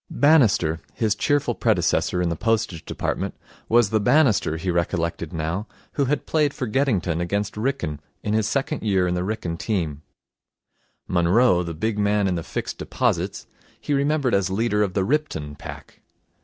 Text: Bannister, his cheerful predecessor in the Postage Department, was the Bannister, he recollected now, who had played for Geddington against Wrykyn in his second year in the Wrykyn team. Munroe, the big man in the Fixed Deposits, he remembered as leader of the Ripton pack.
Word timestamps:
Bannister, 0.09 0.81
his 0.95 1.13
cheerful 1.13 1.53
predecessor 1.53 2.23
in 2.23 2.29
the 2.29 2.35
Postage 2.35 2.83
Department, 2.85 3.35
was 3.69 3.91
the 3.91 3.99
Bannister, 3.99 4.57
he 4.57 4.71
recollected 4.71 5.31
now, 5.31 5.67
who 5.91 6.05
had 6.05 6.25
played 6.25 6.55
for 6.55 6.65
Geddington 6.65 7.21
against 7.21 7.53
Wrykyn 7.55 7.99
in 8.23 8.33
his 8.33 8.47
second 8.47 8.81
year 8.81 9.07
in 9.07 9.13
the 9.13 9.21
Wrykyn 9.23 9.59
team. 9.59 10.01
Munroe, 11.07 11.61
the 11.61 11.75
big 11.75 11.99
man 11.99 12.27
in 12.27 12.33
the 12.33 12.41
Fixed 12.41 12.79
Deposits, 12.79 13.45
he 13.79 13.93
remembered 13.93 14.33
as 14.33 14.49
leader 14.49 14.81
of 14.81 14.95
the 14.95 15.03
Ripton 15.03 15.53
pack. 15.53 16.01